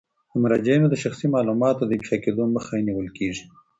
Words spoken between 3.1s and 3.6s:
کیږي.